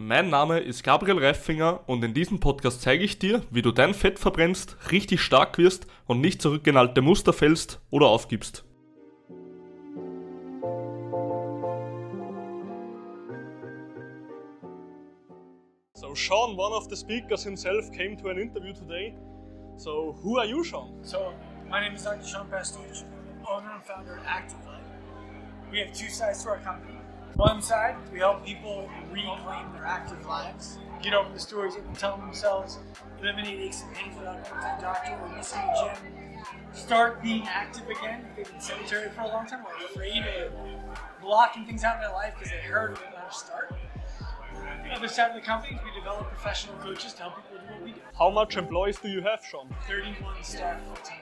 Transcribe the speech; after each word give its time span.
Mein 0.00 0.30
Name 0.30 0.60
ist 0.60 0.84
Gabriel 0.84 1.18
Reifinger 1.18 1.80
und 1.88 2.04
in 2.04 2.14
diesem 2.14 2.38
Podcast 2.38 2.82
zeige 2.82 3.02
ich 3.02 3.18
dir, 3.18 3.42
wie 3.50 3.62
du 3.62 3.72
dein 3.72 3.94
Fett 3.94 4.20
verbrennst, 4.20 4.76
richtig 4.92 5.20
stark 5.20 5.58
wirst 5.58 5.88
und 6.06 6.20
nicht 6.20 6.40
zurück 6.40 6.62
Muster 7.02 7.32
fällst 7.32 7.80
oder 7.90 8.06
aufgibst. 8.06 8.64
So 15.94 16.14
Sean, 16.14 16.56
one 16.56 16.72
of 16.72 16.86
the 16.88 16.94
speakers 16.94 17.42
himself, 17.42 17.90
came 17.90 18.16
to 18.18 18.28
an 18.28 18.38
interview 18.38 18.72
today. 18.72 19.16
So 19.76 20.16
who 20.22 20.38
are 20.38 20.46
you, 20.46 20.62
Sean? 20.62 21.02
So, 21.02 21.32
my 21.68 21.80
name 21.80 21.96
is 21.96 22.04
Dr. 22.04 22.24
Sean 22.24 22.46
Pastuch, 22.48 23.02
owner 23.44 23.72
and 23.74 23.84
founder 23.84 24.18
of 24.18 24.24
Active 24.24 24.64
Life. 24.64 24.86
We 25.72 25.80
have 25.80 25.92
two 25.92 26.08
sides 26.08 26.44
to 26.44 26.50
our 26.50 26.60
company. 26.60 26.97
One 27.38 27.62
side, 27.62 27.94
we 28.12 28.18
help 28.18 28.44
people 28.44 28.90
reclaim 29.12 29.72
their 29.72 29.86
active 29.86 30.26
lives, 30.26 30.78
get 31.00 31.14
over 31.14 31.32
the 31.32 31.38
stories 31.38 31.76
they've 31.76 31.84
been 31.84 31.94
telling 31.94 32.20
themselves, 32.22 32.78
eliminate 33.20 33.60
aches 33.60 33.82
and 33.82 33.94
pains 33.94 34.16
without 34.18 34.42
going 34.42 34.60
to 34.60 34.76
the 34.76 34.82
doctor 34.82 35.16
or 35.22 35.36
missing 35.36 35.60
the 35.60 35.92
gym, 36.02 36.42
start 36.72 37.22
being 37.22 37.44
active 37.46 37.88
again 37.88 38.26
if 38.30 38.36
they've 38.36 38.50
been 38.50 38.60
sedentary 38.60 39.08
for 39.10 39.20
a 39.20 39.28
long 39.28 39.46
time 39.46 39.64
or 39.64 39.86
afraid 39.86 40.24
of 40.24 40.52
blocking 41.22 41.64
things 41.64 41.84
out 41.84 41.94
in 41.94 42.00
their 42.00 42.10
life 42.10 42.34
because 42.36 42.50
they 42.50 42.58
heard 42.58 42.94
it 42.94 42.98
how 43.16 43.28
to 43.28 43.32
start. 43.32 43.72
The 44.82 44.90
other 44.96 45.06
side 45.06 45.30
of 45.30 45.36
the 45.36 45.40
company 45.40 45.76
is 45.76 45.80
we 45.84 45.96
develop 45.96 46.26
professional 46.30 46.74
coaches 46.78 47.12
to 47.14 47.22
help 47.22 47.36
people 47.36 47.64
do 47.64 47.72
what 47.72 47.82
we 47.84 47.92
do. 47.92 48.00
How 48.18 48.30
much 48.30 48.56
employees 48.56 48.98
do 48.98 49.08
you 49.08 49.20
have, 49.20 49.44
Sean? 49.48 49.72
31 49.86 50.42
staff 50.42 50.82
full 50.84 50.96
time. 51.04 51.20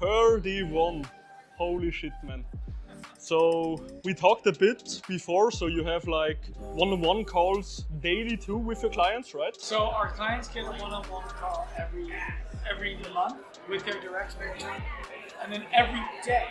31. 0.00 1.06
Holy 1.56 1.92
shit, 1.92 2.10
man. 2.24 2.44
So 3.26 3.84
we 4.04 4.14
talked 4.14 4.46
a 4.46 4.52
bit 4.52 5.02
before, 5.08 5.50
so 5.50 5.66
you 5.66 5.82
have 5.82 6.06
like 6.06 6.38
one-on-one 6.60 7.24
calls 7.24 7.84
daily 8.00 8.36
too 8.36 8.56
with 8.56 8.82
your 8.82 8.92
clients, 8.92 9.34
right? 9.34 9.60
So 9.60 9.88
our 9.88 10.12
clients 10.12 10.46
get 10.46 10.62
a 10.62 10.70
one-on-one 10.70 11.24
call 11.30 11.66
every 11.76 12.06
every 12.70 12.96
month 13.12 13.38
with 13.68 13.84
their 13.84 14.00
direct 14.00 14.38
manager, 14.38 14.70
and 15.42 15.52
then 15.52 15.64
every 15.74 16.04
day 16.24 16.46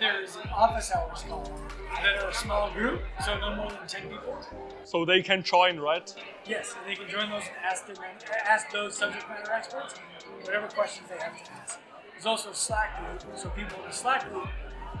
there's 0.00 0.36
an 0.36 0.48
office 0.56 0.90
hours 0.96 1.26
call 1.28 1.60
that 2.02 2.24
are 2.24 2.30
a 2.30 2.34
small 2.34 2.70
group, 2.70 3.02
so 3.26 3.38
no 3.38 3.54
more 3.54 3.68
than 3.68 3.86
ten 3.86 4.08
people. 4.08 4.38
So 4.84 5.04
they 5.04 5.20
can 5.20 5.42
join, 5.42 5.78
right? 5.78 6.08
Yes, 6.46 6.74
and 6.74 6.90
they 6.90 6.96
can 6.96 7.06
join 7.06 7.28
those 7.28 7.42
and 7.42 7.56
ask 7.62 7.86
their 7.86 7.96
man- 7.96 8.16
ask 8.48 8.70
those 8.70 8.96
subject 8.96 9.28
matter 9.28 9.52
experts 9.52 9.96
whatever 10.42 10.68
questions 10.68 11.10
they 11.10 11.22
have 11.22 11.36
to 11.44 11.52
ask. 11.52 11.78
There's 12.12 12.24
also 12.24 12.50
a 12.50 12.54
Slack 12.54 12.98
group, 12.98 13.36
so 13.36 13.50
people 13.50 13.78
in 13.80 13.90
the 13.90 13.94
Slack 13.94 14.30
group 14.30 14.48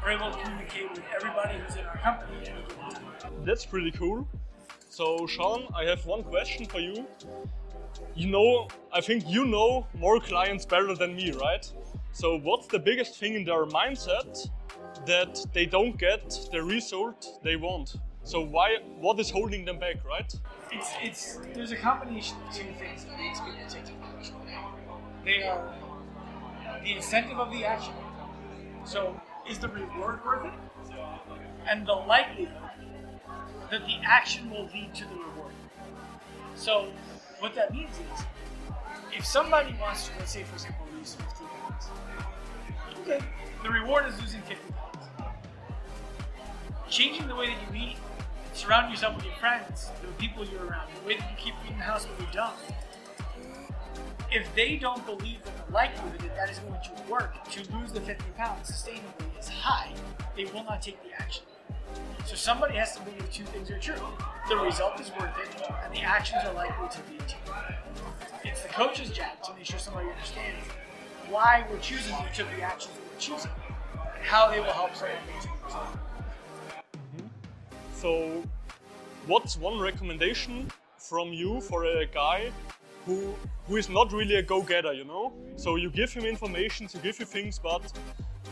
are 0.02 0.10
able 0.10 0.30
to 0.30 0.38
communicate 0.38 0.90
with 0.90 1.02
everybody 1.14 1.58
who's 1.58 1.76
in 1.76 1.84
our 1.84 1.98
company 1.98 2.42
at 2.42 2.48
any 2.48 2.62
given 2.68 3.02
time. 3.20 3.32
That's 3.44 3.64
pretty 3.64 3.92
cool. 3.92 4.26
So 4.88 5.26
Sean, 5.26 5.68
I 5.74 5.84
have 5.84 6.04
one 6.06 6.22
question 6.22 6.66
for 6.66 6.80
you. 6.80 7.06
You 8.14 8.28
know, 8.28 8.68
I 8.92 9.00
think 9.00 9.24
you 9.26 9.44
know 9.44 9.86
more 9.94 10.20
clients 10.20 10.66
better 10.66 10.94
than 10.94 11.16
me, 11.16 11.32
right? 11.32 11.70
So 12.12 12.38
what's 12.38 12.66
the 12.66 12.78
biggest 12.78 13.18
thing 13.18 13.34
in 13.34 13.44
their 13.44 13.64
mindset 13.66 14.48
that 15.06 15.44
they 15.54 15.66
don't 15.66 15.96
get 15.96 16.38
the 16.52 16.62
result 16.62 17.38
they 17.42 17.56
want? 17.56 17.96
So 18.24 18.40
why 18.40 18.78
what 19.00 19.18
is 19.18 19.30
holding 19.30 19.64
them 19.64 19.78
back, 19.78 20.04
right? 20.04 20.32
It's, 20.70 20.90
it's 21.02 21.38
there's 21.54 21.72
a 21.72 21.76
combination 21.76 22.36
of 22.46 22.54
two 22.54 22.64
things 22.78 23.04
that 23.04 23.18
makes 23.18 23.40
people 23.40 23.54
take 23.68 23.86
action. 24.16 24.34
They 25.24 25.42
are 25.42 25.74
the 26.82 26.96
incentive 26.96 27.38
of 27.38 27.50
the 27.50 27.64
action. 27.64 27.94
So 28.84 29.20
is 29.48 29.58
the 29.58 29.68
reward 29.68 30.24
worth 30.24 30.46
it? 30.46 30.52
And 31.66 31.86
the 31.86 31.92
likelihood 31.92 32.54
that 33.70 33.86
the 33.86 33.98
action 34.04 34.50
will 34.50 34.68
lead 34.74 34.94
to 34.94 35.04
the 35.04 35.14
reward. 35.14 35.52
So 36.54 36.88
what 37.38 37.54
that 37.54 37.72
means 37.72 37.92
is 37.92 38.24
if 39.16 39.24
somebody 39.24 39.74
wants 39.80 40.08
to, 40.08 40.14
let's 40.18 40.32
say 40.32 40.42
for 40.42 40.54
example, 40.54 40.86
lose 40.96 41.14
50 41.14 41.44
pounds, 41.44 41.86
okay, 43.00 43.20
the 43.62 43.70
reward 43.70 44.06
is 44.06 44.20
losing 44.20 44.42
50 44.42 44.72
pounds. 44.72 45.08
Changing 46.88 47.26
the 47.26 47.34
way 47.34 47.46
that 47.46 47.74
you 47.74 47.80
eat, 47.80 47.96
surround 48.52 48.90
yourself 48.90 49.16
with 49.16 49.24
your 49.24 49.34
friends, 49.34 49.90
the 50.02 50.08
people 50.18 50.44
you're 50.44 50.66
around, 50.66 50.88
the 51.00 51.08
way 51.08 51.16
that 51.16 51.30
you 51.30 51.36
keep 51.36 51.54
eating 51.64 51.78
the 51.78 51.84
house 51.84 52.04
when 52.06 52.18
you're 52.18 52.32
done. 52.32 52.52
If 54.34 54.54
they 54.54 54.76
don't 54.76 55.04
believe 55.04 55.44
that 55.44 55.66
the 55.66 55.72
likelihood 55.74 56.20
that 56.20 56.34
that 56.36 56.48
is 56.48 56.58
going 56.60 56.80
to 56.80 57.12
work 57.12 57.34
to 57.50 57.60
lose 57.76 57.92
the 57.92 58.00
50 58.00 58.24
pounds 58.34 58.70
sustainably 58.70 59.38
is 59.38 59.46
high, 59.46 59.92
they 60.34 60.46
will 60.46 60.64
not 60.64 60.80
take 60.80 61.02
the 61.02 61.12
action. 61.20 61.44
So 62.24 62.34
somebody 62.34 62.76
has 62.76 62.96
to 62.96 63.02
believe 63.02 63.30
two 63.30 63.44
things 63.44 63.70
are 63.70 63.78
true. 63.78 64.00
The 64.48 64.56
result 64.56 64.98
is 65.00 65.10
worth 65.20 65.36
it, 65.38 65.62
and 65.84 65.94
the 65.94 66.00
actions 66.00 66.44
are 66.46 66.54
likely 66.54 66.88
to 66.88 66.96
to 66.96 67.02
it. 67.14 67.36
It's 68.42 68.62
the 68.62 68.68
coach's 68.68 69.10
job 69.10 69.42
to 69.44 69.54
make 69.54 69.66
sure 69.66 69.78
somebody 69.78 70.08
understands 70.08 70.64
why 71.28 71.66
we're 71.70 71.78
choosing 71.80 72.14
each 72.30 72.38
of 72.38 72.46
the 72.56 72.62
actions 72.62 72.94
that 72.94 73.04
we're 73.12 73.20
choosing, 73.20 73.50
and 73.92 74.24
how 74.24 74.50
they 74.50 74.60
will 74.60 74.72
help 74.72 74.94
someone 74.94 75.16
reach 75.34 75.42
the 75.42 75.66
result. 75.66 75.98
So 77.94 78.42
what's 79.26 79.58
one 79.58 79.78
recommendation 79.78 80.70
from 80.96 81.34
you 81.34 81.60
for 81.60 81.84
a 81.84 82.06
guy 82.06 82.50
who 83.06 83.34
who 83.68 83.76
is 83.76 83.88
not 83.88 84.12
really 84.12 84.36
a 84.36 84.42
go-getter, 84.42 84.92
you 84.92 85.04
know? 85.04 85.32
So 85.56 85.76
you 85.76 85.88
give 85.90 86.12
him 86.12 86.24
information, 86.24 86.88
you 86.92 87.00
give 87.00 87.16
him 87.18 87.26
things, 87.26 87.58
but 87.58 87.92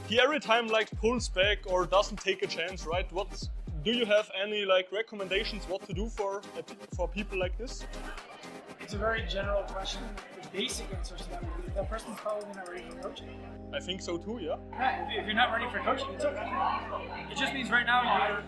he 0.09 0.21
every 0.21 0.41
time 0.41 0.69
like 0.69 0.89
pulls 1.01 1.29
back 1.29 1.59
or 1.67 1.85
doesn't 1.87 2.21
take 2.21 2.43
a 2.43 2.47
chance, 2.47 2.87
right? 2.87 3.11
What 3.13 3.29
do 3.85 3.93
you 3.93 4.07
have 4.07 4.31
any 4.45 4.65
like 4.65 4.93
recommendations 4.93 5.65
what 5.69 5.87
to 5.89 5.93
do 5.93 6.09
for 6.09 6.43
for 6.97 7.09
people 7.09 7.39
like 7.39 7.57
this? 7.59 7.85
It's 8.81 8.95
a 8.95 8.99
very 8.99 9.23
general 9.29 9.63
question. 9.65 10.03
The 10.43 10.49
basic 10.59 10.87
answer 10.95 11.15
to 11.17 11.31
that 11.31 11.43
would 11.45 11.67
be 11.67 11.73
that 11.75 11.89
person's 11.89 12.19
probably 12.19 12.49
not 12.57 12.69
ready 12.69 12.85
for 12.91 12.97
coaching. 13.09 13.29
I 13.73 13.79
think 13.79 14.01
so 14.03 14.17
too, 14.19 14.39
yeah. 14.43 14.57
Yeah, 14.73 15.07
if- 15.07 15.19
if 15.21 15.27
you're 15.27 15.35
not 15.45 15.53
ready 15.53 15.69
for 15.71 15.79
coaching, 15.81 16.09
it's 16.15 16.25
okay. 16.25 16.49
It 17.31 17.37
just 17.39 17.53
means 17.55 17.71
right 17.71 17.87
now 17.87 18.01
you're 18.29 18.43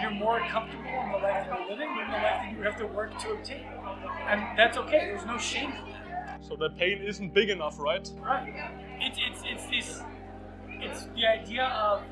you're 0.00 0.10
more 0.26 0.40
comfortable 0.40 0.84
in 1.04 1.12
the 1.12 1.18
life 1.18 1.46
that 1.46 1.58
you're 1.60 1.68
living 1.70 1.90
than 1.96 2.06
the 2.10 2.16
life 2.26 2.38
that 2.42 2.52
you 2.56 2.62
have 2.62 2.76
to 2.78 2.86
work 2.86 3.16
to 3.22 3.32
obtain. 3.32 3.64
And 4.28 4.58
that's 4.58 4.76
okay. 4.78 5.06
There's 5.06 5.26
no 5.26 5.38
shame 5.38 5.72
in 5.72 5.92
that. 6.10 6.44
So 6.46 6.56
the 6.56 6.70
pain 6.70 7.02
isn't 7.02 7.34
big 7.34 7.50
enough, 7.50 7.78
right? 7.78 8.10
Right. 8.20 8.72
It's 9.00 9.18
it's 9.20 9.42
it's 9.44 9.66
this 9.66 10.02
it's 10.68 11.04
the 11.14 11.26
idea 11.26 11.64
of 11.64 12.02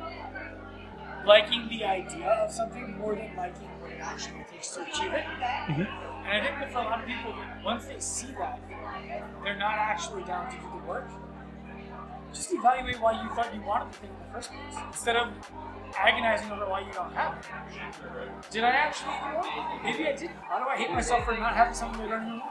liking 1.26 1.68
the 1.68 1.84
idea 1.84 2.28
of 2.28 2.50
something 2.50 2.98
more 2.98 3.14
than 3.14 3.30
liking 3.36 3.68
what 3.80 3.90
it 3.90 4.00
actually 4.00 4.44
takes 4.50 4.70
to 4.74 4.82
achieve 4.82 5.12
it. 5.12 5.24
Mm-hmm. 5.24 5.82
And 5.82 6.42
I 6.42 6.44
think 6.44 6.58
that 6.58 6.72
for 6.72 6.78
a 6.78 6.82
lot 6.82 7.00
of 7.00 7.06
people, 7.06 7.34
once 7.64 7.84
they 7.86 8.00
see 8.00 8.32
that, 8.38 8.60
they're 9.42 9.56
not 9.56 9.74
actually 9.78 10.24
down 10.24 10.50
to 10.50 10.56
do 10.56 10.62
the 10.62 10.88
work. 10.88 11.08
Just 12.32 12.52
evaluate 12.52 13.00
why 13.00 13.22
you 13.22 13.28
thought 13.30 13.54
you 13.54 13.62
wanted 13.62 13.92
the 13.92 13.98
thing 13.98 14.10
in 14.10 14.16
the 14.26 14.32
first 14.34 14.50
place, 14.50 14.76
instead 14.86 15.16
of 15.16 15.28
agonizing 15.98 16.50
over 16.50 16.66
why 16.66 16.80
you 16.80 16.92
don't 16.92 17.12
have 17.14 17.38
it. 17.38 17.46
Did 18.50 18.64
I 18.64 18.70
actually 18.70 19.08
want 19.08 19.46
it? 19.46 19.82
Maybe 19.84 20.08
I 20.08 20.12
didn't. 20.12 20.36
Why 20.36 20.58
do 20.58 20.68
I 20.68 20.76
hate 20.76 20.90
myself 20.92 21.24
for 21.24 21.32
not 21.32 21.54
having 21.54 21.74
something 21.74 22.00
I 22.02 22.08
don't 22.08 22.42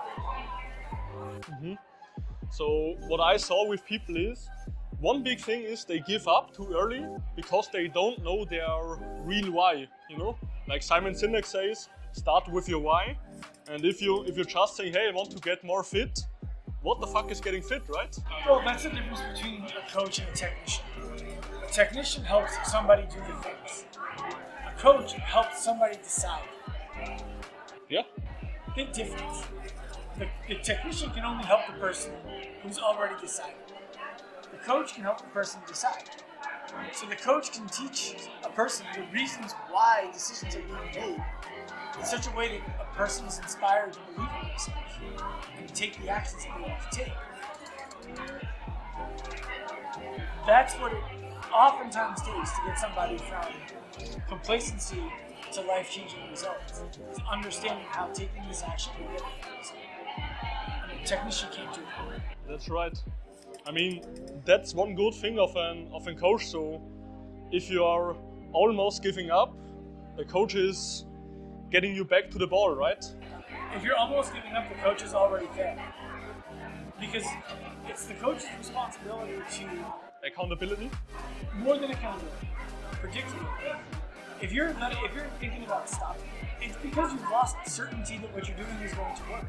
want? 1.61 1.79
So 2.51 2.95
what 3.07 3.19
I 3.19 3.37
saw 3.37 3.67
with 3.67 3.85
people 3.85 4.15
is 4.15 4.49
one 4.99 5.23
big 5.23 5.39
thing 5.39 5.63
is 5.63 5.85
they 5.85 5.99
give 5.99 6.27
up 6.27 6.53
too 6.55 6.73
early 6.73 7.05
because 7.35 7.67
they 7.71 7.87
don't 7.87 8.23
know 8.23 8.45
their 8.45 8.67
real 9.23 9.51
why. 9.51 9.87
You 10.09 10.17
know, 10.17 10.37
like 10.67 10.81
Simon 10.81 11.13
Sinek 11.13 11.45
says, 11.45 11.89
start 12.13 12.49
with 12.51 12.69
your 12.69 12.79
why. 12.79 13.17
And 13.67 13.83
if 13.83 14.01
you 14.01 14.23
if 14.23 14.35
you're 14.35 14.45
just 14.45 14.77
saying, 14.77 14.93
hey, 14.93 15.09
I 15.09 15.13
want 15.13 15.31
to 15.31 15.39
get 15.39 15.63
more 15.63 15.83
fit, 15.83 16.21
what 16.85 17.01
the 17.01 17.07
fuck 17.07 17.31
is 17.31 17.41
getting 17.41 17.63
fit, 17.63 17.81
right? 17.89 18.15
Well, 18.47 18.61
that's 18.63 18.83
the 18.83 18.91
difference 18.91 19.19
between 19.33 19.63
a 19.63 19.91
coach 19.91 20.19
and 20.19 20.29
a 20.29 20.33
technician. 20.33 20.85
A 21.67 21.71
technician 21.71 22.23
helps 22.23 22.71
somebody 22.71 23.07
do 23.11 23.19
the 23.21 23.33
things. 23.41 23.85
A 24.67 24.79
coach 24.79 25.13
helps 25.13 25.63
somebody 25.63 25.97
decide. 25.97 26.43
Yeah. 27.89 28.03
Big 28.75 28.93
difference. 28.93 29.41
The, 30.19 30.27
the 30.47 30.55
technician 30.61 31.09
can 31.09 31.25
only 31.25 31.43
help 31.43 31.61
the 31.65 31.73
person 31.73 32.13
who's 32.61 32.77
already 32.77 33.15
decided. 33.19 33.55
The 34.51 34.57
coach 34.57 34.93
can 34.93 35.03
help 35.03 35.17
the 35.21 35.27
person 35.29 35.61
decide. 35.67 36.03
So 36.93 37.05
the 37.07 37.15
coach 37.15 37.51
can 37.51 37.67
teach 37.67 38.15
a 38.43 38.49
person 38.49 38.85
the 38.95 39.03
reasons 39.13 39.53
why 39.69 40.09
decisions 40.13 40.55
are 40.55 40.61
being 40.61 40.93
made 40.95 41.23
in 41.99 42.05
such 42.05 42.27
a 42.27 42.31
way 42.31 42.59
that 42.59 42.81
a 42.81 42.95
person 42.95 43.25
is 43.25 43.37
inspired 43.39 43.93
to 43.93 43.99
believe 44.13 44.29
in 44.41 44.47
themselves 44.49 44.81
and 45.57 45.75
take 45.75 46.01
the 46.01 46.09
actions 46.09 46.45
that 46.45 46.57
they 46.57 46.61
want 46.69 46.81
to 46.91 46.97
take. 46.97 47.13
That's 50.45 50.73
what 50.75 50.93
it 50.93 51.03
oftentimes 51.53 52.21
takes 52.21 52.51
to 52.51 52.61
get 52.65 52.79
somebody 52.79 53.17
from 53.17 53.45
complacency 54.27 55.03
to 55.53 55.61
life-changing 55.61 56.29
results. 56.29 56.81
Is 57.11 57.17
understanding 57.31 57.85
how 57.89 58.07
taking 58.07 58.47
this 58.47 58.63
action 58.63 58.93
will 58.99 59.11
get 59.11 59.21
you 59.21 59.27
the 59.41 59.57
result. 59.57 59.79
And 60.91 61.05
technician 61.05 61.49
can't 61.51 61.73
do 61.73 61.81
that. 61.81 62.21
That's 62.47 62.69
right. 62.69 62.97
I 63.67 63.71
mean, 63.71 64.01
that's 64.45 64.73
one 64.73 64.95
good 64.95 65.15
thing 65.15 65.39
of 65.39 65.55
an 65.55 65.87
of 65.91 66.07
a 66.07 66.13
coach. 66.13 66.45
So, 66.47 66.81
if 67.51 67.69
you 67.69 67.83
are 67.83 68.15
almost 68.53 69.01
giving 69.01 69.31
up, 69.31 69.55
the 70.17 70.25
coach 70.25 70.55
is 70.55 71.05
getting 71.71 71.95
you 71.95 72.05
back 72.05 72.29
to 72.31 72.37
the 72.37 72.47
ball, 72.47 72.75
right? 72.75 73.03
if 73.75 73.83
you're 73.83 73.97
almost 73.97 74.33
giving 74.33 74.53
up, 74.53 74.69
the 74.69 74.75
coach 74.75 75.03
is 75.03 75.13
already 75.13 75.47
failed. 75.47 75.79
Because 76.99 77.25
it's 77.89 78.05
the 78.05 78.13
coach's 78.13 78.47
responsibility 78.57 79.33
to 79.33 79.65
Accountability. 80.25 80.89
more 81.57 81.77
than 81.77 81.91
accountability, 81.91 82.47
predictability. 83.01 83.75
If 84.41 84.53
you're 84.53 84.73
not, 84.75 84.93
if 85.03 85.13
you're 85.13 85.27
thinking 85.39 85.65
about 85.65 85.89
stopping, 85.89 86.23
it's 86.61 86.77
because 86.77 87.11
you've 87.11 87.29
lost 87.29 87.57
certainty 87.67 88.17
that 88.19 88.33
what 88.33 88.47
you're 88.47 88.57
doing 88.57 88.77
is 88.83 88.93
going 88.93 89.15
to 89.15 89.21
work. 89.31 89.45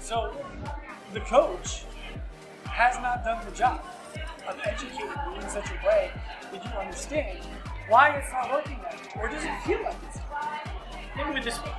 So 0.00 0.34
the 1.12 1.20
coach 1.20 1.84
has 2.68 2.96
not 3.00 3.24
done 3.24 3.44
the 3.44 3.52
job 3.56 3.82
of 4.48 4.56
educating 4.64 5.00
you 5.00 5.40
in 5.40 5.48
such 5.48 5.70
a 5.70 5.86
way 5.86 6.10
that 6.52 6.64
you 6.64 6.70
understand 6.70 7.38
why 7.88 8.10
it's 8.10 8.30
not 8.32 8.50
working 8.50 8.78
like 8.82 8.94
it, 8.94 9.16
or 9.16 9.28
does 9.28 9.44
it 9.44 9.50
feel 9.64 9.82
like 9.82 9.96
it's 10.08 10.18
not. 10.30 10.68
Think 11.16 11.28
of 11.28 11.36
it 11.36 11.44
this 11.44 11.62
way: 11.62 11.72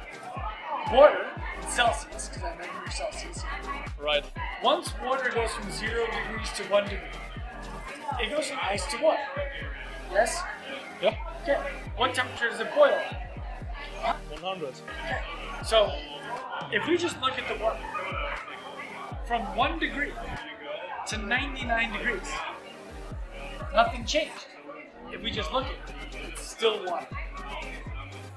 water 0.91 1.25
in 1.61 1.67
Celsius, 1.69 2.29
because 2.29 2.43
I 2.43 2.55
measure 2.57 2.91
Celsius. 2.91 3.43
Right. 4.01 4.25
Once 4.63 4.93
water 5.03 5.29
goes 5.29 5.51
from 5.51 5.71
zero 5.71 6.05
degrees 6.05 6.51
to 6.57 6.63
one 6.63 6.83
degree, 6.83 6.99
it 8.21 8.29
goes 8.29 8.47
from 8.49 8.59
ice 8.61 8.85
to 8.91 8.97
what? 8.97 9.19
Yes? 10.11 10.41
Yeah. 11.01 11.15
Okay. 11.43 11.57
What 11.95 12.13
temperature 12.13 12.49
does 12.49 12.59
it 12.59 12.73
boil 12.75 12.91
at? 14.03 14.17
100. 14.41 14.69
Okay. 14.69 15.21
So, 15.63 15.91
if 16.71 16.87
we 16.87 16.97
just 16.97 17.19
look 17.21 17.37
at 17.37 17.47
the 17.47 17.63
water, 17.63 17.79
from 19.25 19.41
one 19.55 19.77
degree 19.79 20.11
to 21.09 21.17
99 21.17 21.91
degrees, 21.91 22.31
nothing 23.73 24.05
changed. 24.05 24.45
If 25.11 25.23
we 25.23 25.31
just 25.31 25.51
look 25.51 25.65
at 25.65 25.71
it, 25.71 26.19
it's 26.31 26.51
still 26.51 26.85
water. 26.85 27.07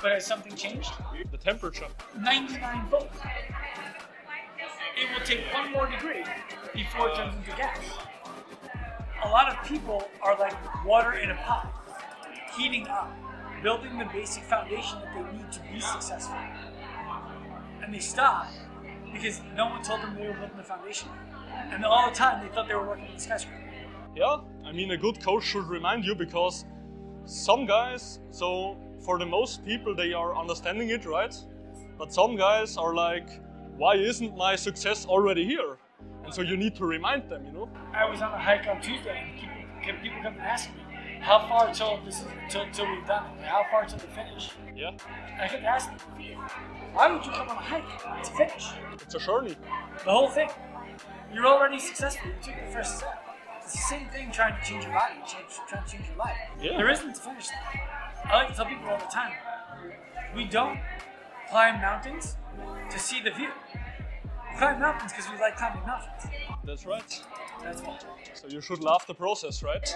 But 0.01 0.13
has 0.13 0.25
something 0.25 0.57
changed? 0.57 0.91
The 1.31 1.37
temperature. 1.37 1.89
99 2.19 2.87
fold. 2.89 3.11
It 4.97 5.07
will 5.13 5.27
take 5.27 5.53
one 5.53 5.71
more 5.71 5.87
degree 5.87 6.25
before 6.73 7.11
it 7.11 7.17
turns 7.17 7.37
into 7.37 7.51
gas. 7.59 7.79
A 9.23 9.29
lot 9.29 9.55
of 9.55 9.69
people 9.69 10.09
are 10.23 10.39
like 10.39 10.87
water 10.87 11.13
in 11.13 11.31
a 11.31 11.35
pot, 11.35 11.71
heating 12.57 12.87
up, 12.87 13.15
building 13.63 13.99
the 13.99 14.07
basic 14.07 14.45
foundation 14.45 14.99
that 15.01 15.15
they 15.15 15.37
need 15.37 15.53
to 15.53 15.61
be 15.71 15.79
successful. 15.79 16.39
And 17.83 17.93
they 17.93 17.99
stop 17.99 18.47
because 19.13 19.41
no 19.57 19.67
one 19.67 19.83
told 19.83 20.03
them 20.03 20.15
they 20.15 20.27
were 20.27 20.35
building 20.35 20.57
the 20.57 20.63
foundation. 20.63 21.09
And 21.71 21.85
all 21.85 22.09
the 22.09 22.15
time 22.15 22.47
they 22.47 22.53
thought 22.53 22.69
they 22.69 22.75
were 22.75 22.87
working 22.87 23.07
on 23.07 23.15
the 23.15 23.21
skyscraper. 23.21 23.61
Yeah, 24.15 24.39
I 24.65 24.73
mean, 24.73 24.91
a 24.91 24.97
good 24.97 25.23
coach 25.23 25.45
should 25.45 25.65
remind 25.65 26.05
you 26.05 26.15
because 26.15 26.65
some 27.25 27.67
guys, 27.67 28.21
so 28.31 28.77
for 29.01 29.19
the 29.19 29.27
most 29.27 29.65
people, 29.65 29.95
they 29.95 30.13
are 30.13 30.37
understanding 30.37 30.91
it, 30.91 31.07
right? 31.07 31.35
But 31.99 32.13
some 32.13 32.37
guys 32.37 32.77
are 32.77 32.95
like, 32.95 33.29
why 33.77 33.95
isn't 33.95 34.37
my 34.37 34.57
success 34.57 35.07
already 35.07 35.45
here? 35.47 35.79
And 36.25 36.33
so 36.33 36.43
you 36.43 36.57
need 36.57 36.75
to 36.77 36.85
remind 36.85 37.29
them, 37.29 37.45
you 37.45 37.53
know? 37.53 37.69
I 37.93 38.09
was 38.09 38.21
on 38.23 38.33
a 38.33 38.39
hike 38.39 38.67
on 38.67 38.81
Tuesday, 38.81 39.19
and 39.19 39.41
people, 39.83 40.01
people 40.03 40.23
come 40.23 40.39
ask 40.41 40.69
me, 40.71 40.82
"How 41.23 41.39
far 41.49 41.73
till 41.73 42.01
this 42.05 42.21
is 42.21 42.27
till, 42.51 42.67
till 42.73 42.87
we've 42.91 43.07
done 43.07 43.39
it? 43.39 43.45
How 43.45 43.65
far 43.71 43.85
till 43.85 43.99
the 43.99 44.09
finish?" 44.09 44.51
Yeah, 44.75 44.91
I 45.41 45.49
kept 45.49 45.65
asking, 45.65 45.99
them, 45.99 46.39
"Why 46.93 47.11
would 47.11 47.25
you 47.25 47.33
come 47.33 47.49
on 47.49 47.57
a 47.57 47.61
hike 47.61 48.25
to 48.25 48.31
finish 48.33 48.73
it's 48.95 49.15
a 49.15 49.19
journey. 49.19 49.57
the 50.05 50.11
whole 50.11 50.29
thing? 50.29 50.51
You're 51.33 51.47
already 51.47 51.79
successful. 51.79 52.29
You 52.29 52.37
took 52.43 52.55
the 52.67 52.73
first 52.73 52.99
step. 52.99 53.25
It's 53.63 53.73
the 53.73 53.79
same 53.79 54.09
thing 54.09 54.31
trying 54.33 54.61
to 54.61 54.69
change 54.69 54.85
your 54.85 54.93
body, 54.93 55.15
change, 55.27 55.53
trying 55.69 55.85
to 55.85 55.91
change 55.91 56.07
your 56.09 56.17
life. 56.17 56.37
Yeah. 56.61 56.77
There 56.77 56.91
isn't 56.91 57.11
a 57.11 57.15
finish 57.15 57.49
line. 57.49 57.81
I 58.25 58.35
like 58.35 58.49
to 58.49 58.55
tell 58.55 58.67
people 58.67 58.89
all 58.89 58.99
the 58.99 59.07
time, 59.07 59.33
we 60.35 60.45
don't 60.45 60.79
climb 61.49 61.81
mountains 61.81 62.37
to 62.91 62.99
see 62.99 63.23
the 63.23 63.31
view. 63.31 63.51
We 64.53 64.59
climb 64.59 64.81
mountains 64.81 65.13
because 65.13 65.31
we 65.31 65.39
like 65.39 65.57
climbing 65.57 65.87
mountains. 65.87 66.23
That's 66.65 66.87
right. 66.87 67.23
That's 67.63 67.83
all. 67.83 67.99
So 68.35 68.49
you 68.49 68.61
should 68.61 68.81
love 68.81 69.07
the 69.07 69.15
process, 69.15 69.63
right? 69.63 69.87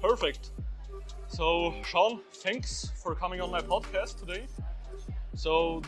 Perfect. 0.00 0.50
So, 1.28 1.74
Sean, 1.84 2.20
thanks 2.34 2.92
for 3.02 3.14
coming 3.14 3.40
on 3.40 3.50
my 3.50 3.60
podcast 3.60 4.18
today. 4.18 4.46
So, 5.34 5.82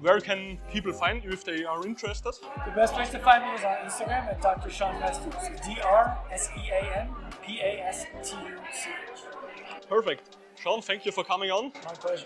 where 0.00 0.20
can 0.20 0.58
people 0.72 0.92
find 0.92 1.22
you 1.22 1.30
if 1.30 1.44
they 1.44 1.64
are 1.64 1.86
interested? 1.86 2.34
The 2.66 2.72
best 2.72 2.94
place 2.94 3.10
to 3.10 3.18
find 3.18 3.44
me 3.44 3.50
is 3.52 3.64
on 3.64 3.76
Instagram 3.86 4.26
at 4.28 4.42
Dr. 4.42 4.70
Sean 4.70 4.94
Pastuch. 5.00 5.64
D 5.64 5.80
R 5.80 6.18
S 6.32 6.50
E 6.56 6.70
A 6.70 7.00
N 7.00 7.08
P 7.42 7.60
A 7.60 7.80
S 7.86 8.04
T 8.22 8.36
U 8.36 8.56
C 8.72 8.90
H. 9.12 9.88
Perfect. 9.88 10.36
Sean, 10.60 10.80
thank 10.80 11.04
you 11.04 11.12
for 11.12 11.24
coming 11.24 11.50
on. 11.50 11.72
My 11.84 11.92
pleasure. 11.92 12.22